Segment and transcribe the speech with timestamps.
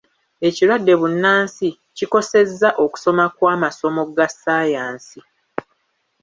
[0.47, 5.19] Ekirwadde bbunansi kikosezza okusoma kw'amasomo ga ssaayansi.